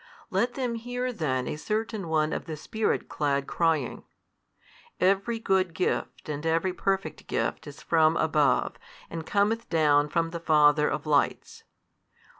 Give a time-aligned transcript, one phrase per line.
[0.31, 4.03] Let them hear then a certain one of the Spirit clad crying,
[4.99, 8.77] Every good gift and every perfect gift is from, above,
[9.11, 11.65] and cometh down from the Father of lights.